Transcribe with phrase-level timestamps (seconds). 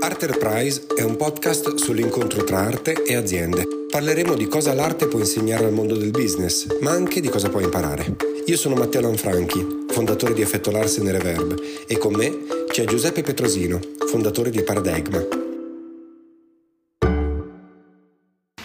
[0.00, 3.66] Arterprise è un podcast sull'incontro tra arte e aziende.
[3.90, 7.60] Parleremo di cosa l'arte può insegnare al mondo del business, ma anche di cosa può
[7.60, 8.16] imparare.
[8.46, 12.32] Io sono Matteo Lanfranchi, fondatore di Effetto Larsen e Reverb, e con me
[12.68, 13.78] c'è Giuseppe Petrosino,
[14.08, 15.22] fondatore di Paradigma.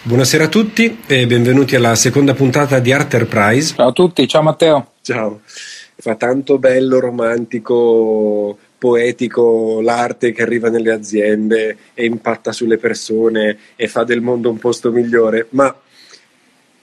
[0.04, 3.74] Buonasera a tutti e benvenuti alla seconda puntata di Arterprise.
[3.76, 4.92] Ciao a tutti, ciao Matteo.
[5.02, 5.42] Ciao.
[6.02, 13.88] Fa tanto bello, romantico, poetico l'arte che arriva nelle aziende e impatta sulle persone e
[13.88, 15.74] fa del mondo un posto migliore, ma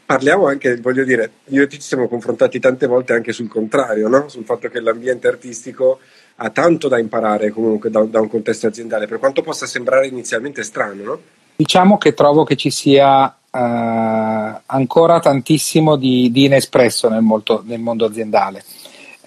[0.07, 4.07] parliamo anche, voglio dire, io e te ci siamo confrontati tante volte anche sul contrario,
[4.07, 4.29] no?
[4.29, 5.99] sul fatto che l'ambiente artistico
[6.37, 10.63] ha tanto da imparare comunque da, da un contesto aziendale, per quanto possa sembrare inizialmente
[10.63, 11.03] strano.
[11.03, 11.21] No?
[11.57, 17.81] Diciamo che trovo che ci sia uh, ancora tantissimo di, di inespresso nel, molto, nel,
[17.81, 18.63] mondo aziendale.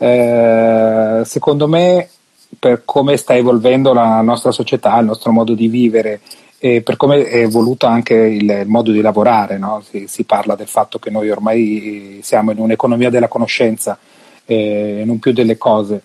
[0.01, 2.09] Uh, secondo me
[2.57, 6.21] per come sta evolvendo la nostra società, il nostro modo di vivere
[6.57, 9.59] e per come è evoluto anche il, il modo di lavorare.
[9.59, 9.83] No?
[9.87, 13.97] Si, si, parla del fatto che noi ormai siamo in un'economia della conoscenza
[14.43, 16.01] e non più delle cose.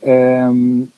[0.00, 0.88] Ehm,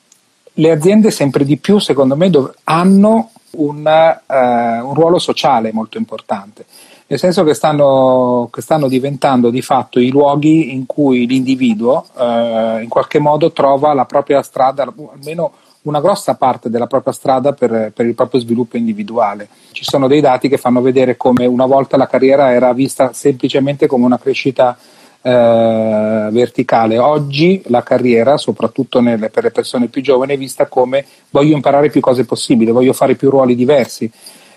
[0.55, 5.99] le aziende sempre di più, secondo me, dov- hanno una, uh, un ruolo sociale molto
[5.99, 6.65] importante
[7.09, 12.81] nel senso che stanno, che stanno, diventando di fatto i luoghi in cui l'individuo eh,
[12.83, 17.93] in qualche modo trova la propria strada, almeno una grossa parte della propria strada per,
[17.95, 19.49] per, il proprio sviluppo individuale.
[19.71, 23.87] Ci sono dei dati che fanno vedere come una volta la carriera era vista semplicemente
[23.87, 24.77] come una crescita
[25.23, 26.99] eh, verticale.
[26.99, 31.89] Oggi la carriera, soprattutto nelle, per le persone più giovani, è vista come voglio imparare
[31.89, 34.11] più cose possibili, voglio fare più ruoli diversi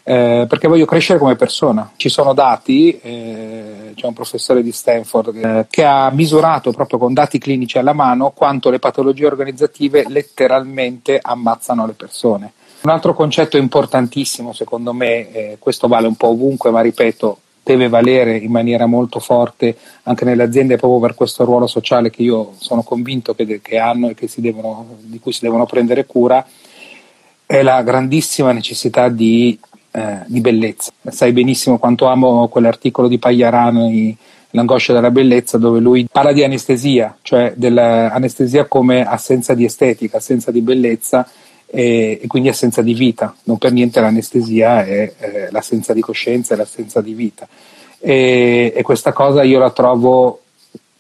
[0.10, 1.92] eh, perché voglio crescere come persona.
[1.96, 7.14] Ci sono dati, eh, c'è un professore di Stanford eh, che ha misurato proprio con
[7.14, 12.54] dati clinici alla mano quanto le patologie organizzative letteralmente ammazzano le persone.
[12.82, 17.88] Un altro concetto importantissimo, secondo me, eh, questo vale un po' ovunque, ma ripeto, deve
[17.88, 22.54] valere in maniera molto forte anche nelle aziende proprio per questo ruolo sociale che io
[22.58, 26.44] sono convinto che, che hanno e che devono, di cui si devono prendere cura,
[27.46, 29.60] è la grandissima necessità di
[30.00, 30.92] eh, di bellezza.
[31.10, 33.90] Sai benissimo quanto amo quell'articolo di Pagliarano,
[34.54, 40.50] L'angoscia della bellezza, dove lui parla di anestesia, cioè dell'anestesia come assenza di estetica, assenza
[40.50, 41.30] di bellezza
[41.68, 43.36] e, quindi assenza di vita.
[43.44, 47.48] Non per niente l'anestesia è, è l'assenza di coscienza, è l'assenza di vita.
[48.00, 50.42] E, e questa cosa io la trovo,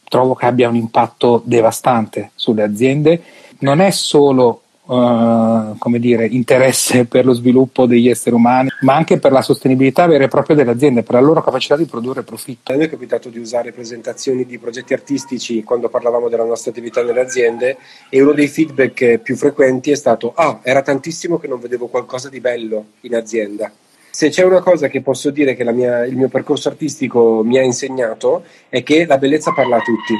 [0.03, 3.19] trovo che abbia un impatto devastante sulle aziende.
[3.61, 9.19] Non è solo Uh, come dire, interesse per lo sviluppo degli esseri umani, ma anche
[9.19, 12.71] per la sostenibilità vera e propria delle aziende, per la loro capacità di produrre profitto.
[12.71, 17.03] A noi è capitato di usare presentazioni di progetti artistici quando parlavamo della nostra attività
[17.03, 17.77] nelle aziende
[18.09, 22.27] e uno dei feedback più frequenti è stato ah, era tantissimo che non vedevo qualcosa
[22.27, 23.71] di bello in azienda.
[24.09, 27.61] Se c'è una cosa che posso dire che mia, il mio percorso artistico mi ha
[27.61, 30.15] insegnato è che la bellezza parla a tutti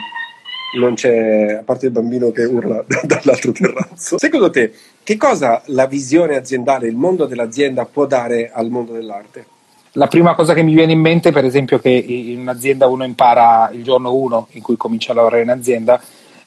[0.78, 4.18] non c'è, a parte il bambino che urla dall'altro terrazzo.
[4.18, 9.46] Secondo te, che cosa la visione aziendale, il mondo dell'azienda può dare al mondo dell'arte?
[9.94, 13.72] La prima cosa che mi viene in mente, per esempio, che in un'azienda uno impara
[13.74, 16.00] il giorno uno in cui comincia a lavorare in azienda,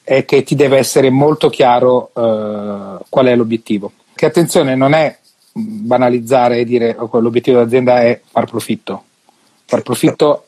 [0.04, 3.92] è che ti deve essere molto chiaro eh, qual è l'obiettivo.
[4.14, 5.16] Che attenzione, non è
[5.52, 9.04] banalizzare e dire oh, l'obiettivo dell'azienda è far profitto.
[9.64, 10.46] Far profitto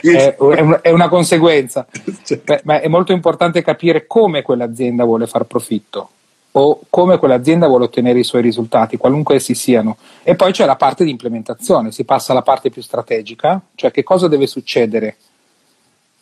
[0.00, 0.36] è,
[0.80, 1.86] è, una conseguenza,
[2.44, 6.10] Beh, ma è molto importante capire come quell'azienda vuole far profitto
[6.58, 9.98] o come quell'azienda vuole ottenere i suoi risultati, qualunque essi siano.
[10.22, 14.02] E poi c'è la parte di implementazione, si passa alla parte più strategica, cioè che
[14.02, 15.16] cosa deve succedere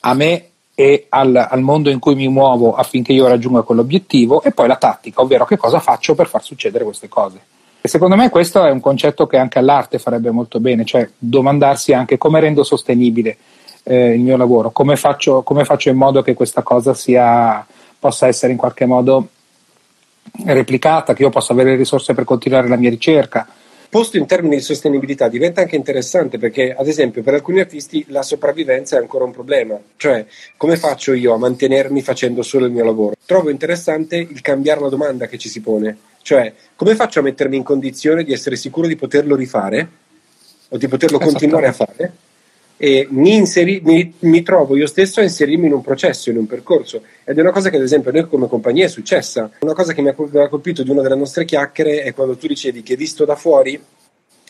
[0.00, 4.50] a me e al, al mondo in cui mi muovo affinché io raggiunga quell'obiettivo, e
[4.50, 7.40] poi la tattica, ovvero che cosa faccio per far succedere queste cose.
[7.84, 11.92] E secondo me questo è un concetto che anche all'arte farebbe molto bene, cioè domandarsi
[11.92, 13.36] anche come rendo sostenibile
[13.82, 17.62] eh, il mio lavoro, come faccio, come faccio, in modo che questa cosa sia,
[17.98, 19.28] possa essere in qualche modo
[20.46, 23.46] replicata, che io possa avere risorse per continuare la mia ricerca.
[23.94, 28.22] Posto in termini di sostenibilità diventa anche interessante perché, ad esempio, per alcuni artisti la
[28.22, 30.26] sopravvivenza è ancora un problema, cioè
[30.56, 33.14] come faccio io a mantenermi facendo solo il mio lavoro?
[33.24, 37.56] Trovo interessante il cambiare la domanda che ci si pone cioè, come faccio a mettermi
[37.56, 39.88] in condizione di essere sicuro di poterlo rifare
[40.70, 42.12] o di poterlo continuare a fare?
[42.84, 46.46] E mi, inseri- mi, mi, trovo io stesso a inserirmi in un processo, in un
[46.46, 47.00] percorso.
[47.24, 49.50] Ed è una cosa che, ad esempio, noi come compagnia è successa.
[49.60, 52.82] Una cosa che mi ha colpito di una delle nostre chiacchiere è quando tu dicevi
[52.82, 53.82] che visto da fuori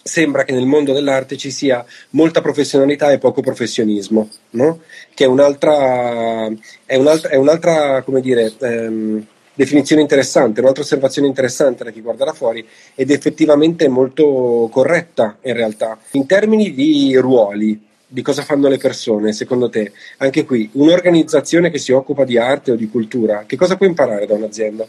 [0.03, 4.81] sembra che nel mondo dell'arte ci sia molta professionalità e poco professionismo, no?
[5.15, 6.49] che è un'altra,
[6.85, 12.25] è un'altra, è un'altra come dire, ehm, definizione interessante, un'altra osservazione interessante da chi guarda
[12.25, 12.67] da fuori
[12.97, 15.97] ed effettivamente molto corretta in realtà.
[16.11, 19.93] In termini di ruoli, di cosa fanno le persone, secondo te?
[20.19, 24.27] Anche qui, un'organizzazione che si occupa di arte o di cultura, che cosa può imparare
[24.27, 24.87] da un'azienda?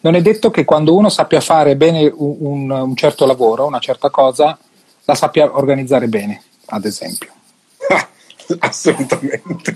[0.00, 4.08] Non è detto che quando uno sappia fare bene un, un certo lavoro, una certa
[4.08, 4.58] cosa,
[5.04, 7.30] la sappia organizzare bene, ad esempio.
[7.88, 8.08] Ah,
[8.60, 9.74] assolutamente.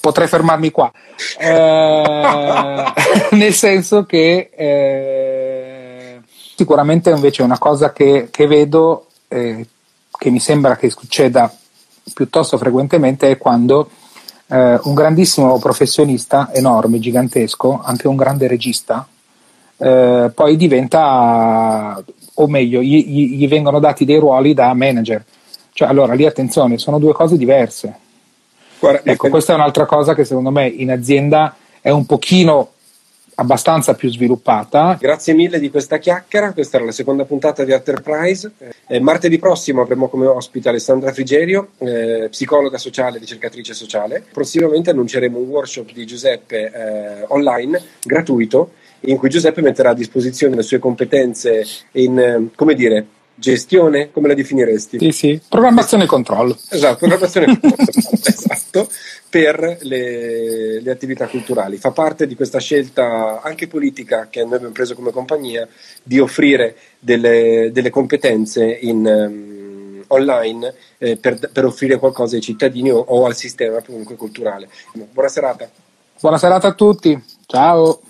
[0.00, 0.90] Potrei fermarmi qua.
[1.38, 2.84] Eh,
[3.36, 6.20] nel senso che eh,
[6.56, 9.64] sicuramente invece una cosa che, che vedo, eh,
[10.18, 11.54] che mi sembra che succeda
[12.14, 13.90] piuttosto frequentemente, è quando
[14.48, 19.06] eh, un grandissimo professionista, enorme, gigantesco, anche un grande regista,
[19.78, 22.02] eh, poi diventa,
[22.34, 25.24] o meglio, gli, gli, vengono dati dei ruoli da manager.
[25.72, 27.94] Cioè, allora lì attenzione, sono due cose diverse.
[28.78, 32.71] Guarda, ecco, questa è un'altra cosa che secondo me in azienda è un pochino
[33.36, 34.96] abbastanza più sviluppata.
[35.00, 38.50] Grazie mille di questa chiacchiera, questa era la seconda puntata di Enterprise.
[38.86, 44.24] Eh, martedì prossimo avremo come ospite Alessandra Frigerio, eh, psicologa sociale, ricercatrice sociale.
[44.32, 50.56] Prossimamente annunceremo un workshop di Giuseppe eh, online, gratuito, in cui Giuseppe metterà a disposizione
[50.56, 54.98] le sue competenze in, eh, come dire, gestione, come la definiresti?
[54.98, 56.56] Sì, sì, programmazione e controllo.
[56.70, 58.88] Esatto, programmazione e controllo, esatto,
[59.28, 61.76] per le, le, attività culturali.
[61.76, 65.66] Fa parte di questa scelta anche politica che noi abbiamo preso come compagnia
[66.02, 72.90] di offrire delle, delle competenze in, um, online eh, per, per, offrire qualcosa ai cittadini
[72.90, 74.68] o, o al sistema comunque culturale.
[75.10, 75.68] Buona serata.
[76.20, 78.00] Buona serata a tutti, ciao.